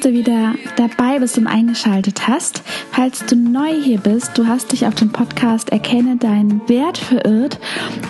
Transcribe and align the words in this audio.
du 0.00 0.12
wieder 0.12 0.54
dabei 0.76 1.18
bist 1.18 1.36
und 1.38 1.46
eingeschaltet 1.46 2.26
hast. 2.26 2.62
Falls 2.90 3.24
du 3.26 3.36
neu 3.36 3.72
hier 3.82 3.98
bist, 3.98 4.36
du 4.36 4.46
hast 4.46 4.72
dich 4.72 4.86
auf 4.86 4.94
dem 4.94 5.10
Podcast 5.10 5.70
Erkenne 5.70 6.16
deinen 6.16 6.68
Wert 6.68 6.98
verirrt. 6.98 7.58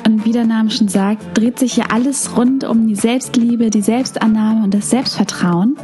Und 0.06 0.24
wie 0.24 0.32
der 0.32 0.46
Name 0.46 0.70
schon 0.70 0.88
sagt, 0.88 1.36
dreht 1.36 1.58
sich 1.58 1.74
hier 1.74 1.92
alles 1.92 2.36
rund 2.36 2.64
um 2.64 2.86
die 2.86 2.94
Selbstliebe, 2.94 3.70
die 3.70 3.82
Selbstannahme 3.82 4.64
und 4.64 4.74
das 4.74 4.90
Selbstvertrauen. 4.90 5.76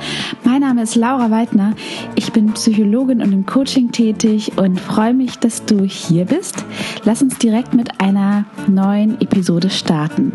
Mein 0.45 0.61
Name 0.61 0.82
ist 0.82 0.95
Laura 0.95 1.30
Weidner. 1.30 1.75
Ich 2.14 2.32
bin 2.32 2.52
Psychologin 2.52 3.20
und 3.20 3.32
im 3.32 3.46
Coaching 3.46 3.93
tätig 3.93 4.52
und 4.57 4.80
freue 4.80 5.14
mich, 5.14 5.38
dass 5.38 5.64
du 5.64 5.84
hier 5.84 6.25
bist. 6.25 6.64
Lass 7.04 7.22
uns 7.22 7.38
direkt 7.38 7.75
mit 7.75 8.00
einer 8.00 8.44
neuen 8.68 9.21
Episode 9.21 9.71
starten. 9.71 10.32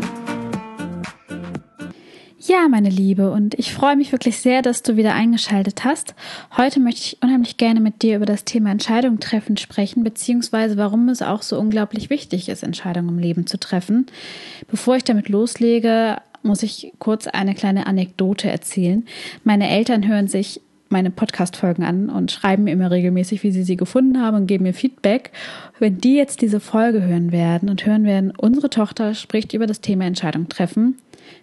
Ja, 2.44 2.66
meine 2.68 2.88
Liebe, 2.88 3.30
und 3.30 3.56
ich 3.56 3.72
freue 3.72 3.94
mich 3.94 4.10
wirklich 4.10 4.38
sehr, 4.38 4.62
dass 4.62 4.82
du 4.82 4.96
wieder 4.96 5.14
eingeschaltet 5.14 5.84
hast. 5.84 6.16
Heute 6.56 6.80
möchte 6.80 7.00
ich 7.00 7.18
unheimlich 7.22 7.56
gerne 7.56 7.78
mit 7.78 8.02
dir 8.02 8.16
über 8.16 8.26
das 8.26 8.44
Thema 8.44 8.72
Entscheidung 8.72 9.20
treffen 9.20 9.56
sprechen, 9.56 10.02
beziehungsweise 10.02 10.76
warum 10.76 11.08
es 11.08 11.22
auch 11.22 11.42
so 11.42 11.56
unglaublich 11.56 12.10
wichtig 12.10 12.48
ist, 12.48 12.64
Entscheidungen 12.64 13.10
im 13.10 13.18
Leben 13.20 13.46
zu 13.46 13.60
treffen. 13.60 14.06
Bevor 14.68 14.96
ich 14.96 15.04
damit 15.04 15.28
loslege, 15.28 16.16
muss 16.42 16.64
ich 16.64 16.92
kurz 16.98 17.28
eine 17.28 17.54
kleine 17.54 17.86
Anekdote 17.86 18.50
erzählen. 18.50 19.06
Meine 19.44 19.70
Eltern 19.70 20.08
hören 20.08 20.26
sich 20.26 20.60
meine 20.88 21.12
Podcast-Folgen 21.12 21.84
an 21.84 22.10
und 22.10 22.32
schreiben 22.32 22.64
mir 22.64 22.72
immer 22.72 22.90
regelmäßig, 22.90 23.44
wie 23.44 23.52
sie 23.52 23.62
sie 23.62 23.76
gefunden 23.76 24.20
haben 24.20 24.36
und 24.36 24.46
geben 24.48 24.64
mir 24.64 24.74
Feedback. 24.74 25.30
Wenn 25.78 25.98
die 25.98 26.16
jetzt 26.16 26.42
diese 26.42 26.58
Folge 26.58 27.02
hören 27.02 27.30
werden 27.30 27.70
und 27.70 27.86
hören 27.86 28.04
werden, 28.04 28.32
unsere 28.36 28.68
Tochter 28.68 29.14
spricht 29.14 29.54
über 29.54 29.68
das 29.68 29.80
Thema 29.80 30.06
Entscheidung 30.06 30.48
treffen, 30.48 30.98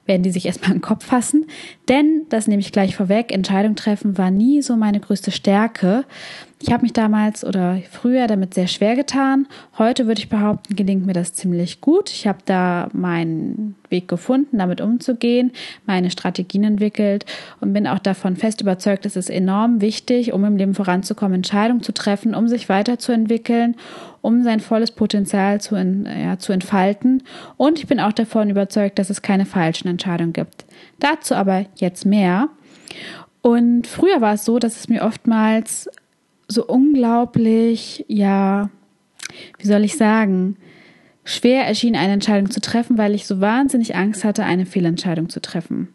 werden 0.06 0.23
die 0.23 0.32
sich 0.32 0.45
erstmal 0.45 0.72
den 0.73 0.82
Kopf 0.82 1.06
fassen. 1.06 1.45
Denn, 1.88 2.26
das 2.30 2.48
nehme 2.48 2.62
ich 2.62 2.72
gleich 2.72 2.95
vorweg, 2.95 3.32
Entscheidung 3.32 3.76
treffen 3.76 4.18
war 4.18 4.32
nie 4.32 4.62
so 4.62 4.76
meine 4.76 5.00
größte 5.00 5.32
Stärke. 5.32 6.06
Ich 6.61 6.73
habe 6.73 6.81
mich 6.81 6.91
damals 6.91 7.45
oder 7.45 7.81
früher 7.89 8.27
damit 8.27 8.53
sehr 8.53 8.67
schwer 8.67 8.97
getan. 8.97 9.47
Heute 9.77 10.07
würde 10.07 10.19
ich 10.19 10.27
behaupten, 10.27 10.75
gelingt 10.75 11.05
mir 11.05 11.13
das 11.13 11.33
ziemlich 11.33 11.79
gut. 11.79 12.09
Ich 12.09 12.27
habe 12.27 12.39
da 12.43 12.89
meinen 12.91 13.75
Weg 13.88 14.09
gefunden, 14.09 14.57
damit 14.57 14.81
umzugehen, 14.81 15.53
meine 15.85 16.11
Strategien 16.11 16.65
entwickelt 16.65 17.25
und 17.61 17.71
bin 17.71 17.87
auch 17.87 17.99
davon 17.99 18.35
fest 18.35 18.59
überzeugt, 18.59 19.05
es 19.05 19.15
ist 19.15 19.30
enorm 19.30 19.80
wichtig, 19.80 20.33
um 20.33 20.43
im 20.43 20.57
Leben 20.57 20.75
voranzukommen, 20.75 21.35
Entscheidungen 21.35 21.81
zu 21.81 21.93
treffen, 21.93 22.35
um 22.35 22.49
sich 22.49 22.67
weiterzuentwickeln, 22.67 23.77
um 24.21 24.43
sein 24.43 24.59
volles 24.59 24.91
Potenzial 24.91 25.61
zu, 25.61 25.77
ja, 25.77 26.39
zu 26.39 26.52
entfalten. 26.52 27.23
Und 27.55 27.80
ich 27.80 27.87
bin 27.87 28.02
auch 28.02 28.13
davon 28.13 28.49
überzeugt, 28.49 28.99
dass 28.99 29.09
es 29.09 29.21
keine 29.21 29.45
falschen 29.45 29.87
Entscheidungen 29.87 30.33
gibt. 30.33 30.65
Dazu 30.99 31.35
aber 31.35 31.67
jetzt 31.77 32.05
mehr. 32.05 32.49
Und 33.41 33.87
früher 33.87 34.19
war 34.19 34.33
es 34.33 34.43
so, 34.43 34.59
dass 34.59 34.75
es 34.75 34.89
mir 34.89 35.03
oftmals 35.03 35.89
so 36.50 36.66
unglaublich, 36.66 38.03
ja, 38.08 38.69
wie 39.59 39.67
soll 39.67 39.83
ich 39.86 39.95
sagen, 39.95 40.58
schwer 41.23 41.66
erschien, 41.66 41.95
eine 41.95 42.14
Entscheidung 42.14 42.50
zu 42.50 42.59
treffen, 42.59 42.97
weil 42.97 43.14
ich 43.14 43.25
so 43.28 43.39
wahnsinnig 43.39 43.95
Angst 43.95 44.23
hatte, 44.25 44.44
eine 44.44 44.66
Fehlentscheidung 44.66 45.30
zu 45.30 45.42
treffen. 45.42 45.89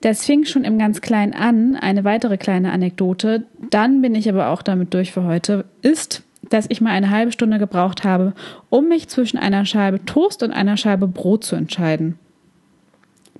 Das 0.00 0.24
fing 0.24 0.44
schon 0.44 0.64
im 0.64 0.78
ganz 0.78 1.00
Kleinen 1.00 1.34
an. 1.34 1.74
Eine 1.74 2.04
weitere 2.04 2.38
kleine 2.38 2.70
Anekdote, 2.70 3.46
dann 3.70 4.00
bin 4.00 4.14
ich 4.14 4.28
aber 4.28 4.48
auch 4.48 4.62
damit 4.62 4.94
durch 4.94 5.12
für 5.12 5.24
heute, 5.24 5.64
ist, 5.82 6.22
dass 6.48 6.66
ich 6.68 6.80
mal 6.80 6.90
eine 6.90 7.10
halbe 7.10 7.32
Stunde 7.32 7.58
gebraucht 7.58 8.04
habe, 8.04 8.32
um 8.70 8.88
mich 8.88 9.08
zwischen 9.08 9.38
einer 9.38 9.66
Scheibe 9.66 10.04
Toast 10.04 10.42
und 10.42 10.52
einer 10.52 10.76
Scheibe 10.76 11.08
Brot 11.08 11.44
zu 11.44 11.56
entscheiden. 11.56 12.18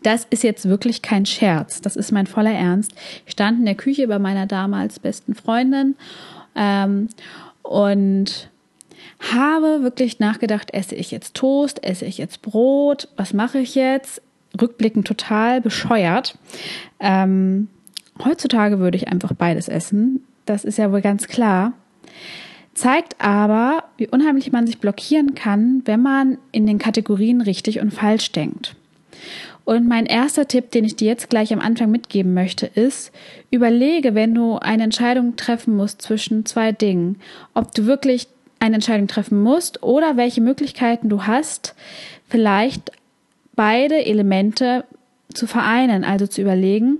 Das 0.03 0.27
ist 0.31 0.43
jetzt 0.43 0.69
wirklich 0.69 1.03
kein 1.03 1.27
Scherz, 1.27 1.81
das 1.81 1.95
ist 1.95 2.11
mein 2.11 2.27
voller 2.27 2.53
Ernst. 2.53 2.93
Ich 3.27 3.33
stand 3.33 3.59
in 3.59 3.67
der 3.67 3.75
Küche 3.75 4.09
bei 4.09 4.19
meiner 4.19 4.47
damals 4.47 4.99
besten 4.99 5.35
Freundin 5.35 5.95
ähm, 6.61 7.09
und 7.63 8.51
habe 9.33 9.83
wirklich 9.83 10.21
nachgedacht, 10.21 10.73
esse 10.73 10.95
ich 10.95 11.11
jetzt 11.11 11.35
Toast, 11.35 11.83
esse 11.83 12.05
ich 12.05 12.19
jetzt 12.19 12.43
Brot, 12.43 13.09
was 13.17 13.33
mache 13.33 13.59
ich 13.59 13.75
jetzt? 13.75 14.23
Rückblickend 14.61 15.07
total 15.07 15.61
bescheuert. 15.61 16.37
Ähm, 16.99 17.69
heutzutage 18.23 18.79
würde 18.79 18.97
ich 18.97 19.09
einfach 19.09 19.33
beides 19.33 19.69
essen. 19.69 20.25
Das 20.45 20.65
ist 20.65 20.79
ja 20.79 20.93
wohl 20.93 21.01
ganz 21.01 21.29
klar. 21.29 21.73
Zeigt 22.75 23.17
aber, 23.21 23.85
wie 23.97 24.09
unheimlich 24.09 24.53
man 24.53 24.67
sich 24.67 24.79
blockieren 24.79 25.35
kann, 25.35 25.83
wenn 25.85 26.03
man 26.03 26.39
in 26.53 26.67
den 26.67 26.79
Kategorien 26.79 27.41
richtig 27.41 27.81
und 27.81 27.93
falsch 27.93 28.33
denkt. 28.33 28.75
Und 29.65 29.87
mein 29.87 30.07
erster 30.07 30.49
Tipp, 30.49 30.71
den 30.71 30.85
ich 30.85 30.97
dir 30.97 31.09
jetzt 31.09 31.31
gleich 31.31 31.53
am 31.53 31.61
Anfang 31.61 31.91
mitgeben 31.91 32.35
möchte, 32.35 32.67
ist, 32.67 33.13
überlege, 33.51 34.15
wenn 34.15 34.35
du 34.35 34.57
eine 34.57 34.85
Entscheidung 34.85 35.37
treffen 35.37 35.77
musst 35.77 36.03
zwischen 36.03 36.47
zwei 36.47 36.73
Dingen, 36.73 37.21
ob 37.55 37.75
du 37.75 37.87
wirklich 37.87 38.29
eine 38.59 38.77
Entscheidung 38.77 39.09
treffen 39.09 39.43
musst 39.43 39.83
oder 39.83 40.17
welche 40.17 40.41
Möglichkeiten 40.41 41.09
du 41.09 41.27
hast, 41.27 41.75
vielleicht 42.29 42.93
beide 43.55 44.05
Elemente 44.05 44.85
zu 45.33 45.47
vereinen, 45.47 46.05
also 46.05 46.27
zu 46.27 46.41
überlegen, 46.41 46.99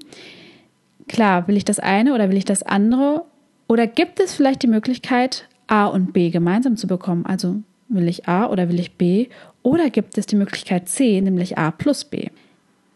klar, 1.09 1.49
will 1.49 1.57
ich 1.57 1.65
das 1.65 1.79
eine 1.79 2.15
oder 2.15 2.31
will 2.31 2.37
ich 2.37 2.45
das 2.45 2.63
andere? 2.63 3.25
Oder 3.69 3.87
gibt 3.87 4.21
es 4.21 4.35
vielleicht 4.35 4.63
die 4.63 4.69
Möglichkeit, 4.69 5.49
A 5.67 5.87
und 5.87 6.13
B 6.13 6.31
gemeinsam 6.31 6.77
zu 6.77 6.87
bekommen? 6.87 7.27
Also 7.27 7.57
will 7.89 8.09
ich 8.09 8.29
A 8.29 8.47
oder 8.47 8.69
will 8.69 8.81
ich 8.81 8.97
B? 8.97 9.29
Oder 9.63 9.91
gibt 9.91 10.17
es 10.19 10.27
die 10.27 10.37
Möglichkeit 10.37 10.89
C, 10.89 11.21
nämlich 11.21 11.59
A 11.59 11.71
plus 11.71 12.05
B? 12.05 12.29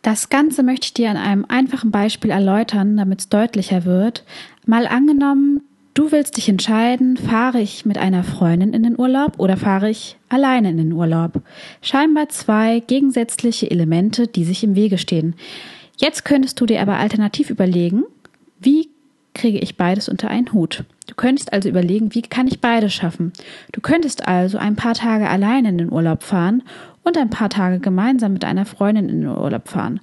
Das 0.02 0.28
Ganze 0.28 0.62
möchte 0.62 0.86
ich 0.86 0.94
dir 0.94 1.10
an 1.10 1.16
einem 1.16 1.46
einfachen 1.48 1.90
Beispiel 1.90 2.30
erläutern, 2.30 2.96
damit 2.96 3.20
es 3.20 3.28
deutlicher 3.30 3.84
wird. 3.84 4.24
Mal 4.66 4.86
angenommen, 4.86 5.62
du 5.94 6.12
willst 6.12 6.36
dich 6.36 6.48
entscheiden, 6.48 7.16
fahre 7.16 7.60
ich 7.60 7.86
mit 7.86 7.96
einer 7.96 8.22
Freundin 8.22 8.74
in 8.74 8.82
den 8.82 8.98
Urlaub 8.98 9.38
oder 9.38 9.56
fahre 9.56 9.88
ich 9.88 10.16
alleine 10.28 10.70
in 10.70 10.76
den 10.76 10.92
Urlaub. 10.92 11.40
Scheinbar 11.80 12.28
zwei 12.28 12.80
gegensätzliche 12.80 13.70
Elemente, 13.70 14.26
die 14.26 14.44
sich 14.44 14.62
im 14.62 14.76
Wege 14.76 14.98
stehen. 14.98 15.36
Jetzt 15.96 16.24
könntest 16.24 16.60
du 16.60 16.66
dir 16.66 16.82
aber 16.82 16.96
alternativ 16.96 17.48
überlegen, 17.48 18.04
wie 18.60 18.90
kriege 19.32 19.58
ich 19.58 19.76
beides 19.76 20.08
unter 20.08 20.28
einen 20.28 20.52
Hut. 20.52 20.84
Du 21.16 21.22
könntest 21.22 21.52
also 21.52 21.68
überlegen, 21.68 22.12
wie 22.12 22.22
kann 22.22 22.48
ich 22.48 22.60
beides 22.60 22.92
schaffen. 22.92 23.32
Du 23.70 23.80
könntest 23.80 24.26
also 24.26 24.58
ein 24.58 24.74
paar 24.74 24.94
Tage 24.94 25.28
alleine 25.28 25.68
in 25.68 25.78
den 25.78 25.92
Urlaub 25.92 26.24
fahren 26.24 26.64
und 27.04 27.16
ein 27.16 27.30
paar 27.30 27.50
Tage 27.50 27.78
gemeinsam 27.78 28.32
mit 28.32 28.44
einer 28.44 28.64
Freundin 28.64 29.08
in 29.08 29.20
den 29.20 29.30
Urlaub 29.30 29.68
fahren. 29.68 30.00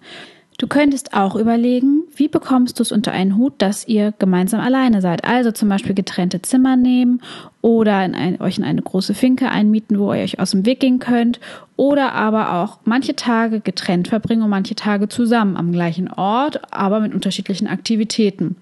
Du 0.58 0.68
könntest 0.68 1.14
auch 1.14 1.36
überlegen, 1.36 2.04
wie 2.16 2.30
bekommst 2.30 2.80
du 2.80 2.84
es 2.84 2.94
unter 2.94 3.12
einen 3.12 3.36
Hut, 3.36 3.56
dass 3.58 3.86
ihr 3.90 4.14
gemeinsam 4.20 4.62
alleine 4.62 5.02
seid. 5.02 5.26
Also 5.26 5.52
zum 5.52 5.68
Beispiel 5.68 5.96
getrennte 5.96 6.42
Zimmer 6.42 6.78
nehmen 6.78 7.22
oder 7.60 8.06
in 8.06 8.16
ein, 8.16 8.40
euch 8.40 8.58
in 8.58 8.64
eine 8.64 8.82
große 8.82 9.14
Finke 9.14 9.50
einmieten, 9.50 10.00
wo 10.00 10.14
ihr 10.14 10.22
euch 10.22 10.40
aus 10.40 10.52
dem 10.52 10.66
Weg 10.66 10.80
gehen 10.80 11.00
könnt. 11.00 11.42
Oder 11.76 12.14
aber 12.14 12.54
auch 12.54 12.80
manche 12.86 13.18
Tage 13.18 13.60
getrennt 13.60 14.08
verbringen 14.08 14.44
und 14.44 14.50
manche 14.50 14.76
Tage 14.76 15.10
zusammen 15.10 15.58
am 15.58 15.74
gleichen 15.74 16.10
Ort, 16.10 16.62
aber 16.72 17.02
mit 17.02 17.14
unterschiedlichen 17.14 17.68
Aktivitäten. 17.68 18.56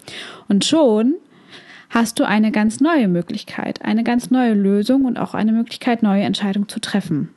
Und 0.47 0.65
schon 0.65 1.13
hast 1.89 2.19
du 2.19 2.23
eine 2.23 2.51
ganz 2.51 2.79
neue 2.79 3.07
Möglichkeit, 3.07 3.83
eine 3.83 4.03
ganz 4.03 4.29
neue 4.31 4.53
Lösung 4.53 5.05
und 5.05 5.17
auch 5.17 5.33
eine 5.33 5.51
Möglichkeit, 5.51 6.03
neue 6.03 6.23
Entscheidungen 6.23 6.69
zu 6.69 6.79
treffen. 6.79 7.29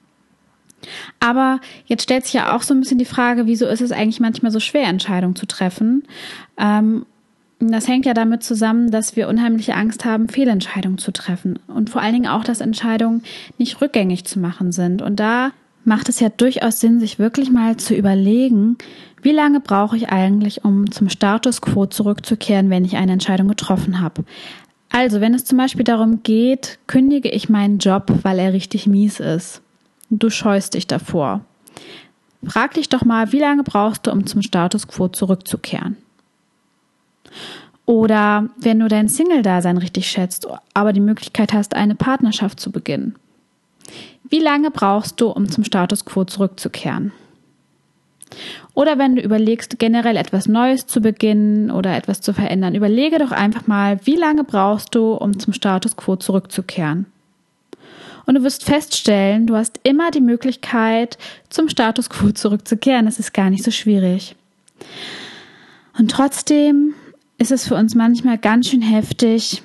Aber 1.21 1.61
jetzt 1.87 2.03
stellt 2.03 2.25
sich 2.25 2.35
ja 2.35 2.57
auch 2.57 2.63
so 2.63 2.75
ein 2.75 2.81
bisschen 2.81 2.99
die 2.99 3.05
Frage, 3.05 3.47
wieso 3.47 3.67
ist 3.67 3.81
es 3.81 3.93
eigentlich 3.93 4.21
manchmal 4.21 4.53
so 4.53 4.61
schwer, 4.61 4.89
Entscheidungen 4.89 5.37
zu 5.37 5.47
treffen? 5.47 6.05
Ähm, 6.59 7.07
das 7.61 7.87
hängt 7.87 8.07
ja 8.07 8.15
damit 8.15 8.43
zusammen, 8.43 8.91
dass 8.91 9.15
wir 9.15 9.29
unheimliche 9.29 9.75
Angst 9.75 10.05
haben, 10.05 10.29
Fehlentscheidungen 10.29 10.99
zu 10.99 11.13
treffen. 11.13 11.61
Und 11.69 11.91
vor 11.91 12.03
allen 12.03 12.15
Dingen 12.15 12.27
auch, 12.27 12.43
dass 12.43 12.61
Entscheidungen 12.61 13.23
nicht 13.57 13.81
rückgängig 13.81 14.25
zu 14.25 14.41
machen 14.41 14.73
sind. 14.73 15.01
Und 15.01 15.21
da 15.21 15.53
macht 15.85 16.09
es 16.09 16.21
ja 16.21 16.29
durchaus 16.29 16.81
Sinn, 16.81 17.01
sich 17.01 17.19
wirklich 17.19 17.51
mal 17.51 17.77
zu 17.77 17.95
überlegen, 17.95 18.77
wie 19.23 19.33
lange 19.33 19.61
brauche 19.61 19.97
ich 19.97 20.09
eigentlich, 20.09 20.65
um 20.65 20.91
zum 20.91 21.09
Status 21.09 21.61
quo 21.61 21.87
zurückzukehren, 21.87 22.71
wenn 22.71 22.85
ich 22.85 22.97
eine 22.97 23.13
Entscheidung 23.13 23.49
getroffen 23.49 24.01
habe. 24.01 24.25
Also, 24.91 25.21
wenn 25.21 25.35
es 25.35 25.45
zum 25.45 25.59
Beispiel 25.59 25.85
darum 25.85 26.23
geht, 26.23 26.79
kündige 26.87 27.31
ich 27.31 27.49
meinen 27.49 27.79
Job, 27.79 28.13
weil 28.23 28.39
er 28.39 28.53
richtig 28.53 28.87
mies 28.87 29.21
ist 29.21 29.63
du 30.13 30.31
scheust 30.31 30.75
dich 30.75 30.87
davor. 30.87 31.41
Frag 32.45 32.75
dich 32.75 32.89
doch 32.89 33.05
mal, 33.05 33.33
wie 33.33 33.39
lange 33.39 33.63
brauchst 33.63 34.07
du, 34.07 34.11
um 34.11 34.27
zum 34.27 34.43
Status 34.43 34.87
quo 34.89 35.09
zurückzukehren? 35.09 35.97
Oder 37.87 38.49
wenn 38.59 38.79
du 38.79 38.89
dein 38.89 39.09
Single-Dasein 39.09 39.79
richtig 39.79 40.09
schätzt, 40.09 40.47
aber 40.75 40.93
die 40.93 41.01
Möglichkeit 41.01 41.53
hast, 41.53 41.75
eine 41.75 41.95
Partnerschaft 41.95 42.61
zu 42.61 42.71
beginnen. 42.71 43.17
Wie 44.29 44.39
lange 44.39 44.71
brauchst 44.71 45.21
du, 45.21 45.29
um 45.29 45.49
zum 45.51 45.65
Status 45.65 46.05
quo 46.05 46.25
zurückzukehren? 46.25 47.13
Oder 48.75 48.99
wenn 48.99 49.17
du 49.17 49.23
überlegst, 49.23 49.79
generell 49.79 50.17
etwas 50.17 50.49
Neues 50.49 50.87
zu 50.87 51.01
beginnen 51.01 51.71
oder 51.71 51.95
etwas 51.97 52.21
zu 52.21 52.33
verändern, 52.33 52.75
überlege 52.75 53.19
doch 53.19 53.31
einfach 53.31 53.67
mal, 53.67 54.01
wie 54.05 54.17
lange 54.17 54.45
brauchst 54.45 54.95
du, 54.95 55.13
um 55.13 55.39
zum 55.39 55.53
Status 55.53 55.97
quo 55.97 56.17
zurückzukehren? 56.17 57.07
Und 58.25 58.37
du 58.37 58.43
wirst 58.43 58.65
feststellen, 58.65 59.47
du 59.47 59.57
hast 59.57 59.81
immer 59.83 60.11
die 60.11 60.21
Möglichkeit, 60.21 61.19
zum 61.51 61.69
Status 61.69 62.09
quo 62.09 62.31
zurückzukehren. 62.31 63.05
Das 63.05 63.19
ist 63.19 63.35
gar 63.35 63.51
nicht 63.51 63.65
so 63.65 63.71
schwierig. 63.71 64.37
Und 65.99 66.11
trotzdem 66.11 66.95
ist 67.39 67.51
es 67.51 67.67
für 67.67 67.75
uns 67.75 67.95
manchmal 67.95 68.39
ganz 68.39 68.69
schön 68.69 68.83
heftig, 68.83 69.63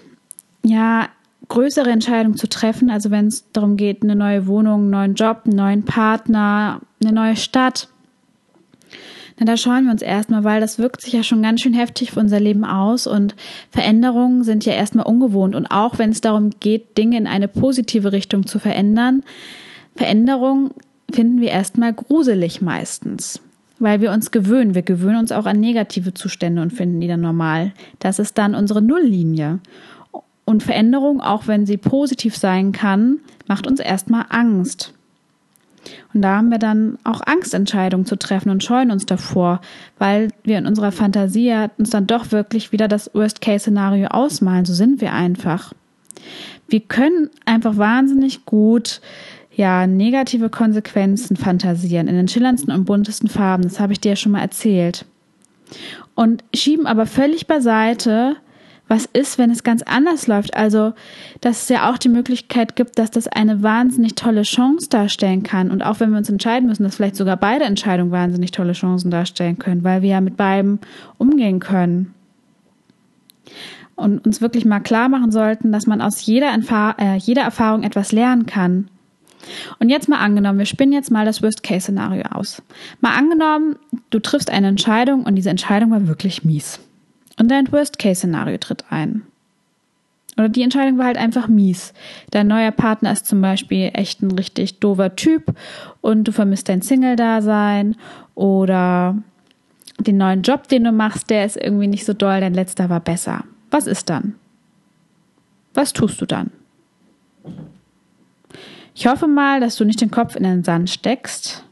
ja, 0.63 1.09
größere 1.49 1.89
Entscheidungen 1.89 2.37
zu 2.37 2.47
treffen. 2.47 2.89
Also 2.89 3.11
wenn 3.11 3.27
es 3.27 3.51
darum 3.51 3.77
geht, 3.77 4.03
eine 4.03 4.15
neue 4.15 4.47
Wohnung, 4.47 4.81
einen 4.81 4.89
neuen 4.89 5.15
Job, 5.15 5.41
einen 5.45 5.55
neuen 5.55 5.83
Partner, 5.83 6.81
eine 7.01 7.13
neue 7.13 7.35
Stadt. 7.35 7.89
Na, 9.39 9.45
da 9.45 9.55
schauen 9.55 9.85
wir 9.85 9.91
uns 9.91 10.01
erstmal, 10.01 10.43
weil 10.43 10.59
das 10.59 10.79
wirkt 10.79 11.01
sich 11.01 11.13
ja 11.13 11.23
schon 11.23 11.43
ganz 11.43 11.61
schön 11.61 11.73
heftig 11.73 12.11
für 12.11 12.19
unser 12.19 12.39
Leben 12.39 12.65
aus 12.65 13.05
und 13.05 13.35
Veränderungen 13.69 14.43
sind 14.43 14.65
ja 14.65 14.73
erstmal 14.73 15.05
ungewohnt. 15.05 15.55
Und 15.55 15.67
auch 15.67 15.99
wenn 15.99 16.09
es 16.09 16.21
darum 16.21 16.49
geht, 16.59 16.97
Dinge 16.97 17.17
in 17.17 17.27
eine 17.27 17.47
positive 17.47 18.11
Richtung 18.11 18.47
zu 18.47 18.57
verändern, 18.57 19.23
Veränderungen 19.95 20.71
finden 21.11 21.39
wir 21.39 21.49
erstmal 21.49 21.93
gruselig 21.93 22.61
meistens 22.61 23.41
weil 23.79 24.01
wir 24.01 24.11
uns 24.11 24.31
gewöhnen. 24.31 24.75
Wir 24.75 24.81
gewöhnen 24.81 25.19
uns 25.19 25.31
auch 25.31 25.45
an 25.45 25.59
negative 25.59 26.13
Zustände 26.13 26.61
und 26.61 26.73
finden 26.73 26.99
die 26.99 27.07
dann 27.07 27.21
normal. 27.21 27.73
Das 27.99 28.19
ist 28.19 28.37
dann 28.37 28.55
unsere 28.55 28.81
Nulllinie. 28.81 29.59
Und 30.47 30.63
Veränderung, 30.63 31.19
auch 31.19 31.47
wenn 31.47 31.65
sie 31.65 31.75
positiv 31.75 32.37
sein 32.37 32.71
kann, 32.71 33.19
macht 33.47 33.67
uns 33.67 33.81
erstmal 33.81 34.27
Angst. 34.29 34.93
Und 36.13 36.21
da 36.21 36.37
haben 36.37 36.51
wir 36.51 36.57
dann 36.57 36.97
auch 37.03 37.19
Angst, 37.25 37.53
Entscheidungen 37.53 38.05
zu 38.05 38.15
treffen 38.15 38.49
und 38.49 38.63
scheuen 38.63 38.89
uns 38.89 39.05
davor, 39.05 39.59
weil 39.99 40.29
wir 40.43 40.57
in 40.57 40.65
unserer 40.65 40.93
Fantasie 40.93 41.53
uns 41.77 41.89
dann 41.89 42.07
doch 42.07 42.31
wirklich 42.31 42.71
wieder 42.71 42.87
das 42.87 43.13
Worst-Case-Szenario 43.13 44.07
ausmalen. 44.07 44.63
So 44.63 44.73
sind 44.73 45.01
wir 45.01 45.11
einfach. 45.11 45.73
Wir 46.69 46.79
können 46.79 47.29
einfach 47.43 47.75
wahnsinnig 47.75 48.45
gut 48.45 49.01
ja, 49.53 49.85
negative 49.85 50.49
Konsequenzen 50.49 51.35
fantasieren 51.35 52.07
in 52.07 52.15
den 52.15 52.29
schillerndsten 52.29 52.73
und 52.73 52.85
buntesten 52.85 53.27
Farben. 53.27 53.63
Das 53.63 53.81
habe 53.81 53.91
ich 53.91 53.99
dir 53.99 54.09
ja 54.09 54.15
schon 54.15 54.31
mal 54.31 54.41
erzählt. 54.41 55.03
Und 56.15 56.45
schieben 56.55 56.87
aber 56.87 57.05
völlig 57.05 57.47
beiseite, 57.47 58.37
was 58.87 59.05
ist, 59.05 59.37
wenn 59.37 59.51
es 59.51 59.63
ganz 59.63 59.81
anders 59.83 60.27
läuft. 60.27 60.55
Also, 60.55 60.93
dass 61.41 61.63
es 61.63 61.69
ja 61.69 61.91
auch 61.91 61.97
die 61.97 62.09
Möglichkeit 62.09 62.75
gibt, 62.75 62.97
dass 62.99 63.11
das 63.11 63.27
eine 63.27 63.63
wahnsinnig 63.63 64.15
tolle 64.15 64.43
Chance 64.43 64.89
darstellen 64.89 65.43
kann. 65.43 65.71
Und 65.71 65.81
auch 65.81 65.99
wenn 65.99 66.11
wir 66.11 66.17
uns 66.17 66.29
entscheiden 66.29 66.67
müssen, 66.69 66.83
dass 66.83 66.95
vielleicht 66.95 67.15
sogar 67.15 67.37
beide 67.37 67.65
Entscheidungen 67.65 68.11
wahnsinnig 68.11 68.51
tolle 68.51 68.73
Chancen 68.73 69.11
darstellen 69.11 69.59
können, 69.59 69.83
weil 69.83 70.01
wir 70.01 70.09
ja 70.09 70.21
mit 70.21 70.37
beiden 70.37 70.79
umgehen 71.17 71.59
können. 71.59 72.13
Und 73.95 74.25
uns 74.25 74.41
wirklich 74.41 74.63
mal 74.63 74.79
klar 74.79 75.09
machen 75.09 75.31
sollten, 75.31 75.71
dass 75.71 75.87
man 75.87 76.01
aus 76.01 76.25
jeder, 76.25 76.53
äh, 76.99 77.17
jeder 77.17 77.41
Erfahrung 77.41 77.83
etwas 77.83 78.11
lernen 78.11 78.45
kann. 78.45 78.89
Und 79.79 79.89
jetzt 79.89 80.09
mal 80.09 80.19
angenommen, 80.19 80.59
wir 80.59 80.65
spinnen 80.65 80.93
jetzt 80.93 81.11
mal 81.11 81.25
das 81.25 81.41
Worst-Case-Szenario 81.41 82.23
aus. 82.31 82.61
Mal 83.01 83.15
angenommen, 83.15 83.77
du 84.09 84.19
triffst 84.19 84.49
eine 84.49 84.67
Entscheidung 84.67 85.23
und 85.23 85.35
diese 85.35 85.49
Entscheidung 85.49 85.91
war 85.91 86.07
wirklich 86.07 86.43
mies. 86.43 86.79
Und 87.39 87.49
dein 87.49 87.71
Worst-Case-Szenario 87.71 88.57
tritt 88.57 88.85
ein. 88.89 89.23
Oder 90.37 90.49
die 90.49 90.61
Entscheidung 90.61 90.97
war 90.97 91.05
halt 91.05 91.17
einfach 91.17 91.47
mies. 91.47 91.93
Dein 92.29 92.47
neuer 92.47 92.71
Partner 92.71 93.11
ist 93.11 93.25
zum 93.25 93.41
Beispiel 93.41 93.89
echt 93.93 94.21
ein 94.21 94.31
richtig 94.31 94.79
doofer 94.79 95.15
Typ 95.15 95.55
und 96.01 96.25
du 96.25 96.31
vermisst 96.31 96.69
dein 96.69 96.81
Single-Dasein 96.81 97.95
oder 98.35 99.17
den 99.99 100.17
neuen 100.17 100.43
Job, 100.43 100.67
den 100.67 100.83
du 100.83 100.91
machst, 100.91 101.31
der 101.31 101.45
ist 101.45 101.57
irgendwie 101.57 101.87
nicht 101.87 102.05
so 102.05 102.13
doll, 102.13 102.39
dein 102.39 102.53
letzter 102.53 102.89
war 102.89 102.99
besser. 102.99 103.45
Was 103.71 103.87
ist 103.87 104.09
dann? 104.09 104.35
Was 105.73 105.91
tust 105.91 106.21
du 106.21 106.25
dann? 106.25 106.51
Ich 108.93 109.07
hoffe 109.07 109.27
mal, 109.27 109.59
dass 109.59 109.75
du 109.75 109.85
nicht 109.85 110.01
den 110.01 110.11
Kopf 110.11 110.35
in 110.35 110.43
den 110.43 110.63
Sand 110.63 110.89
steckst. 110.89 111.63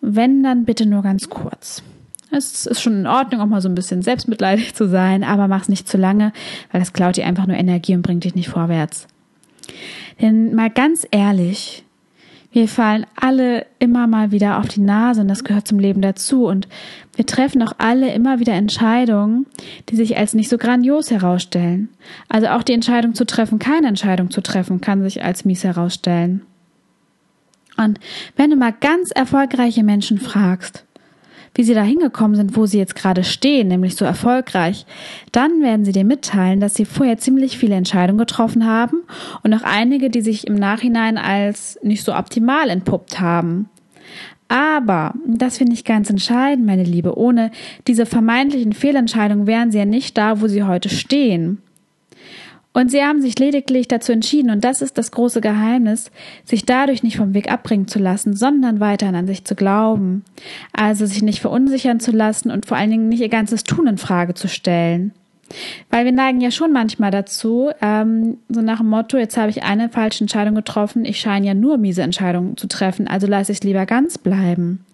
Wenn, 0.00 0.42
dann 0.42 0.64
bitte 0.64 0.86
nur 0.86 1.02
ganz 1.02 1.28
kurz. 1.28 1.82
Es 2.32 2.66
ist 2.66 2.80
schon 2.80 3.00
in 3.00 3.06
Ordnung, 3.06 3.40
auch 3.40 3.46
mal 3.46 3.60
so 3.60 3.68
ein 3.68 3.74
bisschen 3.74 4.02
selbstmitleidig 4.02 4.74
zu 4.74 4.88
sein, 4.88 5.22
aber 5.22 5.48
mach's 5.48 5.68
nicht 5.68 5.88
zu 5.88 5.98
lange, 5.98 6.32
weil 6.70 6.80
das 6.80 6.92
klaut 6.92 7.16
dir 7.16 7.26
einfach 7.26 7.46
nur 7.46 7.56
Energie 7.56 7.94
und 7.94 8.02
bringt 8.02 8.24
dich 8.24 8.34
nicht 8.34 8.48
vorwärts. 8.48 9.06
Denn 10.20 10.54
mal 10.54 10.70
ganz 10.70 11.06
ehrlich, 11.10 11.84
wir 12.52 12.68
fallen 12.68 13.06
alle 13.16 13.66
immer 13.78 14.06
mal 14.06 14.30
wieder 14.30 14.58
auf 14.58 14.68
die 14.68 14.80
Nase 14.80 15.22
und 15.22 15.28
das 15.28 15.42
gehört 15.42 15.66
zum 15.66 15.78
Leben 15.78 16.02
dazu. 16.02 16.46
Und 16.46 16.68
wir 17.16 17.24
treffen 17.24 17.62
auch 17.62 17.72
alle 17.78 18.12
immer 18.12 18.40
wieder 18.40 18.52
Entscheidungen, 18.52 19.46
die 19.88 19.96
sich 19.96 20.18
als 20.18 20.34
nicht 20.34 20.50
so 20.50 20.58
grandios 20.58 21.10
herausstellen. 21.10 21.88
Also 22.28 22.48
auch 22.48 22.62
die 22.62 22.74
Entscheidung 22.74 23.14
zu 23.14 23.24
treffen, 23.24 23.58
keine 23.58 23.88
Entscheidung 23.88 24.30
zu 24.30 24.42
treffen, 24.42 24.82
kann 24.82 25.02
sich 25.02 25.24
als 25.24 25.46
mies 25.46 25.64
herausstellen. 25.64 26.42
Und 27.78 27.98
wenn 28.36 28.50
du 28.50 28.56
mal 28.56 28.74
ganz 28.78 29.10
erfolgreiche 29.10 29.82
Menschen 29.82 30.18
fragst, 30.18 30.84
wie 31.54 31.64
sie 31.64 31.74
da 31.74 31.82
hingekommen 31.82 32.36
sind, 32.36 32.56
wo 32.56 32.66
sie 32.66 32.78
jetzt 32.78 32.94
gerade 32.94 33.24
stehen, 33.24 33.68
nämlich 33.68 33.96
so 33.96 34.04
erfolgreich, 34.04 34.86
dann 35.32 35.62
werden 35.62 35.84
sie 35.84 35.92
dir 35.92 36.04
mitteilen, 36.04 36.60
dass 36.60 36.74
sie 36.74 36.84
vorher 36.84 37.18
ziemlich 37.18 37.58
viele 37.58 37.74
Entscheidungen 37.74 38.18
getroffen 38.18 38.66
haben 38.66 39.02
und 39.42 39.52
auch 39.54 39.62
einige, 39.62 40.10
die 40.10 40.22
sich 40.22 40.46
im 40.46 40.54
Nachhinein 40.54 41.18
als 41.18 41.78
nicht 41.82 42.04
so 42.04 42.14
optimal 42.14 42.70
entpuppt 42.70 43.20
haben. 43.20 43.68
Aber, 44.48 45.14
das 45.26 45.56
finde 45.56 45.72
ich 45.72 45.84
ganz 45.84 46.10
entscheidend, 46.10 46.66
meine 46.66 46.84
Liebe, 46.84 47.16
ohne 47.16 47.50
diese 47.86 48.04
vermeintlichen 48.04 48.74
Fehlentscheidungen 48.74 49.46
wären 49.46 49.70
sie 49.70 49.78
ja 49.78 49.86
nicht 49.86 50.18
da, 50.18 50.42
wo 50.42 50.48
sie 50.48 50.62
heute 50.64 50.90
stehen. 50.90 51.62
Und 52.72 52.90
sie 52.90 53.02
haben 53.02 53.20
sich 53.20 53.38
lediglich 53.38 53.86
dazu 53.86 54.12
entschieden, 54.12 54.50
und 54.50 54.64
das 54.64 54.80
ist 54.80 54.96
das 54.96 55.10
große 55.10 55.40
Geheimnis, 55.40 56.10
sich 56.44 56.64
dadurch 56.64 57.02
nicht 57.02 57.18
vom 57.18 57.34
Weg 57.34 57.52
abbringen 57.52 57.86
zu 57.86 57.98
lassen, 57.98 58.34
sondern 58.34 58.80
weiterhin 58.80 59.14
an 59.14 59.26
sich 59.26 59.44
zu 59.44 59.54
glauben. 59.54 60.24
Also 60.72 61.04
sich 61.04 61.22
nicht 61.22 61.40
verunsichern 61.40 62.00
zu 62.00 62.12
lassen 62.12 62.50
und 62.50 62.64
vor 62.64 62.78
allen 62.78 62.90
Dingen 62.90 63.08
nicht 63.08 63.20
ihr 63.20 63.28
ganzes 63.28 63.64
Tun 63.64 63.86
in 63.86 63.98
Frage 63.98 64.34
zu 64.34 64.48
stellen. 64.48 65.12
Weil 65.90 66.06
wir 66.06 66.12
neigen 66.12 66.40
ja 66.40 66.50
schon 66.50 66.72
manchmal 66.72 67.10
dazu, 67.10 67.70
ähm, 67.82 68.38
so 68.48 68.62
nach 68.62 68.78
dem 68.78 68.88
Motto, 68.88 69.18
jetzt 69.18 69.36
habe 69.36 69.50
ich 69.50 69.64
eine 69.64 69.90
falsche 69.90 70.24
Entscheidung 70.24 70.54
getroffen, 70.54 71.04
ich 71.04 71.20
scheine 71.20 71.46
ja 71.46 71.52
nur 71.52 71.76
miese 71.76 72.00
Entscheidungen 72.00 72.56
zu 72.56 72.68
treffen, 72.68 73.06
also 73.06 73.26
lasse 73.26 73.52
ich 73.52 73.58
es 73.58 73.64
lieber 73.64 73.84
ganz 73.84 74.16
bleiben 74.16 74.86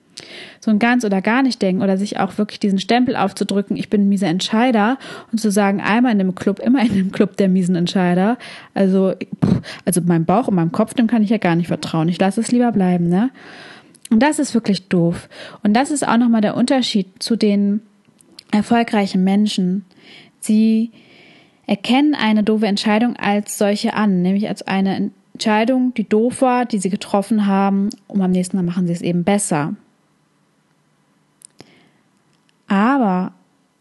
so 0.60 0.70
ein 0.70 0.78
ganz 0.78 1.04
oder 1.04 1.22
gar 1.22 1.42
nicht 1.42 1.60
denken 1.62 1.82
oder 1.82 1.96
sich 1.96 2.18
auch 2.18 2.38
wirklich 2.38 2.60
diesen 2.60 2.78
Stempel 2.78 3.16
aufzudrücken, 3.16 3.76
ich 3.76 3.90
bin 3.90 4.02
ein 4.02 4.08
mieser 4.08 4.28
Entscheider 4.28 4.98
und 5.32 5.38
zu 5.38 5.50
sagen, 5.50 5.80
einmal 5.80 6.12
in 6.12 6.18
dem 6.18 6.34
Club, 6.34 6.58
immer 6.58 6.82
in 6.82 6.94
dem 6.94 7.12
Club 7.12 7.36
der 7.36 7.48
miesen 7.48 7.76
Entscheider. 7.76 8.38
Also, 8.74 9.14
also 9.84 10.00
meinem 10.00 10.24
Bauch 10.24 10.48
und 10.48 10.54
meinem 10.54 10.72
Kopf, 10.72 10.94
dem 10.94 11.06
kann 11.06 11.22
ich 11.22 11.30
ja 11.30 11.38
gar 11.38 11.54
nicht 11.54 11.68
vertrauen. 11.68 12.08
Ich 12.08 12.18
lasse 12.18 12.40
es 12.40 12.52
lieber 12.52 12.72
bleiben, 12.72 13.08
ne? 13.08 13.30
Und 14.10 14.22
das 14.22 14.38
ist 14.38 14.54
wirklich 14.54 14.88
doof. 14.88 15.28
Und 15.62 15.74
das 15.74 15.90
ist 15.90 16.06
auch 16.06 16.16
nochmal 16.16 16.40
der 16.40 16.56
Unterschied 16.56 17.22
zu 17.22 17.36
den 17.36 17.82
erfolgreichen 18.50 19.22
Menschen. 19.22 19.84
Sie 20.40 20.92
erkennen 21.66 22.14
eine 22.14 22.42
doofe 22.42 22.66
Entscheidung 22.66 23.16
als 23.16 23.58
solche 23.58 23.92
an, 23.94 24.22
nämlich 24.22 24.48
als 24.48 24.62
eine 24.66 25.10
Entscheidung, 25.34 25.92
die 25.94 26.08
doof 26.08 26.40
war, 26.40 26.64
die 26.64 26.78
sie 26.78 26.90
getroffen 26.90 27.46
haben, 27.46 27.90
und 28.08 28.22
am 28.22 28.30
nächsten 28.30 28.56
Mal 28.56 28.62
machen 28.62 28.86
sie 28.86 28.92
es 28.92 29.02
eben 29.02 29.24
besser. 29.24 29.74
Aber 32.68 33.32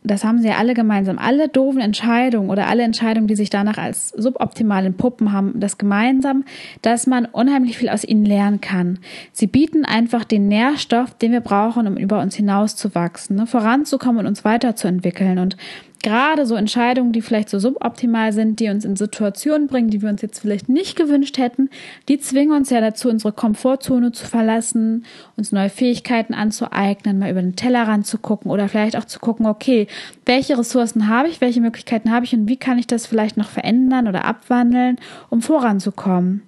das 0.08 0.24
haben 0.24 0.40
sie 0.40 0.48
ja 0.48 0.58
alle 0.58 0.74
gemeinsam. 0.74 1.20
Alle 1.20 1.50
doofen 1.50 1.82
Entscheidungen 1.82 2.50
oder 2.50 2.68
alle 2.68 2.84
Entscheidungen, 2.84 3.28
die 3.28 3.36
sich 3.36 3.50
danach 3.50 3.78
als 3.78 4.10
suboptimal 4.10 4.86
entpuppen, 4.86 5.34
haben 5.34 5.60
das 5.60 5.78
gemeinsam, 5.78 6.46
dass 6.82 7.08
man 7.08 7.26
unheimlich 7.26 7.78
viel 7.78 7.90
aus 7.90 8.04
ihnen 8.04 8.26
lernen 8.26 8.62
kann. 8.62 9.00
Sie 9.34 9.48
bieten 9.48 9.86
einfach 9.86 10.24
den 10.24 10.48
Nährstoff, 10.48 11.14
den 11.16 11.34
wir 11.34 11.42
brauchen, 11.42 11.88
um 11.88 11.98
über 11.98 12.22
uns 12.22 12.36
hinaus 12.36 12.76
zu 12.76 12.96
wachsen, 12.96 13.36
ne? 13.36 13.48
voranzukommen 13.48 14.20
und 14.20 14.28
uns 14.28 14.46
weiterzuentwickeln. 14.46 15.40
Und 15.40 15.58
gerade 16.08 16.46
so 16.46 16.56
Entscheidungen, 16.56 17.12
die 17.12 17.22
vielleicht 17.22 17.50
so 17.50 17.60
suboptimal 17.60 18.32
sind, 18.32 18.62
die 18.62 18.70
uns 18.70 18.86
in 18.86 18.96
Situationen 18.96 19.68
bringen, 19.68 19.90
die 19.90 20.02
wir 20.02 20.08
uns 20.08 20.22
jetzt 20.22 20.40
vielleicht 20.40 20.70
nicht 20.70 20.96
gewünscht 20.96 21.38
hätten, 21.38 21.70
die 22.08 22.18
zwingen 22.18 22.56
uns 22.56 22.70
ja 22.70 22.80
dazu, 22.80 23.10
unsere 23.10 23.34
Komfortzone 23.34 24.14
zu 24.14 24.26
verlassen, 24.26 25.04
uns 25.36 25.52
neue 25.52 25.68
Fähigkeiten 25.70 26.34
anzueignen, 26.34 27.20
mal 27.20 27.30
über 27.30 27.42
den 27.42 27.58
Tellerrand 27.58 28.08
zu 28.08 28.20
gucken 28.20 28.50
oder 28.50 28.70
vielleicht 28.70 28.96
auch 28.96 29.04
zu 29.04 29.20
gucken, 29.20 29.48
okay, 29.48 29.88
welche 30.26 30.58
Ressourcen 30.58 31.10
habe 31.10 31.28
ich, 31.28 31.42
welche 31.42 31.60
Möglichkeiten 31.60 32.10
habe 32.10 32.24
ich 32.24 32.34
und 32.34 32.48
wie 32.48 32.56
kann 32.56 32.80
ich 32.80 32.88
das 32.88 33.06
vielleicht 33.06 33.36
noch 33.36 33.50
verändern 33.50 34.08
oder 34.08 34.24
abwandeln, 34.24 34.96
um 35.30 35.42
voranzukommen. 35.42 36.44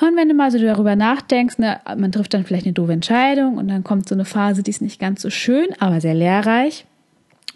Und 0.00 0.14
wenn 0.14 0.28
du 0.28 0.34
mal 0.34 0.52
so 0.52 0.58
darüber 0.58 0.94
nachdenkst, 0.94 1.58
ne, 1.58 1.80
man 1.96 2.12
trifft 2.12 2.34
dann 2.34 2.44
vielleicht 2.44 2.66
eine 2.66 2.74
doofe 2.74 2.92
Entscheidung 2.92 3.56
und 3.56 3.66
dann 3.66 3.82
kommt 3.82 4.08
so 4.08 4.14
eine 4.14 4.26
Phase, 4.26 4.62
die 4.62 4.70
ist 4.70 4.82
nicht 4.82 5.00
ganz 5.00 5.22
so 5.22 5.30
schön, 5.30 5.66
aber 5.80 6.00
sehr 6.00 6.14
lehrreich. 6.14 6.86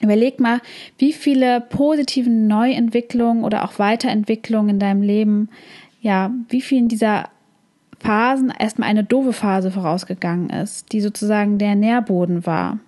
Überleg 0.00 0.40
mal, 0.40 0.60
wie 0.98 1.12
viele 1.12 1.60
positiven 1.60 2.46
Neuentwicklungen 2.46 3.44
oder 3.44 3.64
auch 3.64 3.78
Weiterentwicklungen 3.78 4.70
in 4.70 4.78
deinem 4.78 5.02
Leben, 5.02 5.50
ja, 6.00 6.30
wie 6.48 6.62
vielen 6.62 6.88
dieser 6.88 7.28
Phasen 7.98 8.50
erstmal 8.58 8.88
eine 8.88 9.04
doofe 9.04 9.34
Phase 9.34 9.70
vorausgegangen 9.70 10.48
ist, 10.48 10.92
die 10.92 11.02
sozusagen 11.02 11.58
der 11.58 11.74
Nährboden 11.74 12.46
war. 12.46 12.78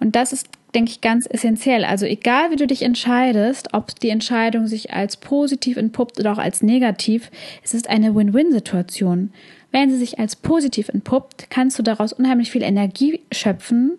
Und 0.00 0.16
das 0.16 0.32
ist, 0.32 0.48
denke 0.74 0.90
ich, 0.90 1.02
ganz 1.02 1.26
essentiell. 1.28 1.84
Also 1.84 2.06
egal, 2.06 2.50
wie 2.50 2.56
du 2.56 2.66
dich 2.66 2.82
entscheidest, 2.82 3.74
ob 3.74 3.94
die 4.00 4.08
Entscheidung 4.08 4.66
sich 4.66 4.94
als 4.94 5.18
positiv 5.18 5.76
entpuppt 5.76 6.18
oder 6.18 6.32
auch 6.32 6.38
als 6.38 6.62
negativ, 6.62 7.30
es 7.62 7.74
ist 7.74 7.90
eine 7.90 8.14
Win-Win-Situation. 8.14 9.32
Wenn 9.70 9.90
sie 9.90 9.98
sich 9.98 10.18
als 10.18 10.34
positiv 10.34 10.88
entpuppt, 10.88 11.50
kannst 11.50 11.78
du 11.78 11.82
daraus 11.82 12.14
unheimlich 12.14 12.50
viel 12.50 12.62
Energie 12.62 13.20
schöpfen 13.30 13.98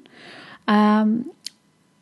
ähm, 0.68 1.25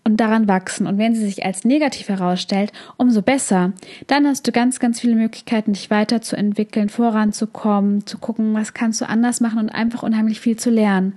und 0.04 0.18
daran 0.18 0.48
wachsen. 0.48 0.86
Und 0.86 0.98
wenn 0.98 1.16
sie 1.16 1.26
sich 1.26 1.46
als 1.46 1.64
negativ 1.64 2.10
herausstellt, 2.10 2.72
umso 2.98 3.22
besser. 3.22 3.72
Dann 4.08 4.28
hast 4.28 4.46
du 4.48 4.52
ganz, 4.52 4.80
ganz 4.80 5.00
viele 5.00 5.16
Möglichkeiten, 5.16 5.74
dich 5.74 5.90
weiterzuentwickeln, 5.90 6.90
voranzukommen, 6.90 8.06
zu 8.06 8.18
gucken, 8.18 8.54
was 8.54 8.74
kannst 8.74 9.00
du 9.02 9.08
anders 9.08 9.40
machen 9.40 9.60
und 9.60 9.70
einfach 9.70 10.04
unheimlich 10.04 10.40
viel 10.40 10.58
zu 10.58 10.70
lernen. 10.70 11.14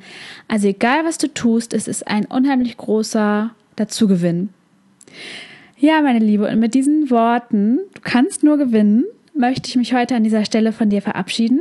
Also 0.48 0.68
egal, 0.68 1.04
was 1.04 1.18
du 1.18 1.32
tust, 1.32 1.74
es 1.74 1.88
ist 1.88 2.06
ein 2.06 2.26
unheimlich 2.26 2.76
großer 2.76 3.50
Dazugewinn. 3.74 4.50
Ja, 5.78 6.00
meine 6.00 6.20
Liebe, 6.20 6.48
und 6.48 6.58
mit 6.58 6.74
diesen 6.74 7.10
Worten, 7.10 7.80
du 7.94 8.00
kannst 8.02 8.42
nur 8.42 8.56
gewinnen, 8.56 9.04
möchte 9.34 9.68
ich 9.68 9.76
mich 9.76 9.92
heute 9.92 10.14
an 10.14 10.24
dieser 10.24 10.44
Stelle 10.46 10.72
von 10.72 10.88
dir 10.88 11.02
verabschieden. 11.02 11.60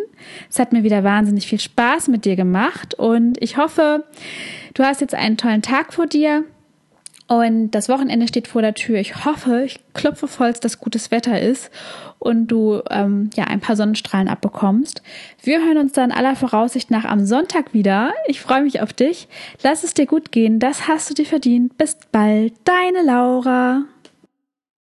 Es 0.50 0.60
hat 0.60 0.72
mir 0.72 0.84
wieder 0.84 1.04
wahnsinnig 1.04 1.48
viel 1.48 1.60
Spaß 1.60 2.08
mit 2.08 2.24
dir 2.24 2.38
gemacht 2.38 2.94
und 2.94 3.42
ich 3.42 3.58
hoffe, 3.58 4.06
du 4.74 4.84
hast 4.84 5.02
jetzt 5.02 5.16
einen 5.16 5.36
tollen 5.36 5.62
Tag 5.62 5.94
vor 5.94 6.08
dir 6.08 6.46
und 7.28 7.72
das 7.72 7.90
Wochenende 7.90 8.28
steht 8.28 8.48
vor 8.48 8.62
der 8.62 8.76
Tür. 8.76 9.00
Ich 9.00 9.26
hoffe, 9.26 9.64
ich 9.66 9.80
klopfe 9.94 10.28
vollst, 10.28 10.64
dass 10.64 10.80
gutes 10.80 11.10
Wetter 11.10 11.42
ist 11.42 11.72
und 12.20 12.48
du 12.48 12.82
ähm, 12.92 13.32
ja 13.36 13.46
ein 13.46 13.62
paar 13.62 13.76
Sonnenstrahlen 13.76 14.28
abbekommst. 14.28 15.02
Wir 15.42 15.66
hören 15.66 15.78
uns 15.78 15.94
dann 15.94 16.12
aller 16.12 16.36
Voraussicht 16.36 16.92
nach 16.92 17.06
am 17.06 17.26
Sonntag 17.26 17.74
wieder. 17.74 18.14
Ich 18.28 18.42
freue 18.42 18.64
mich 18.64 18.82
auf 18.82 18.94
dich. 18.94 19.28
Lass 19.64 19.84
es 19.84 19.96
dir 19.96 20.06
gut 20.06 20.32
gehen. 20.32 20.60
Das 20.60 20.88
hast 20.88 21.10
du 21.10 21.14
dir 21.16 21.26
verdient. 21.26 21.78
Bis 21.78 21.98
bald. 22.12 22.54
Deine 22.64 23.04
Laura. 23.04 23.86